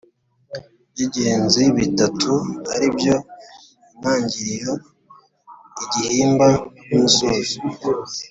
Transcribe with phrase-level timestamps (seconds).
[0.91, 2.31] by’ingenzi bitatu,
[2.73, 3.15] ari byo
[3.93, 4.73] intangiriro,
[5.83, 6.47] igihimba
[6.87, 7.55] n’umusozo.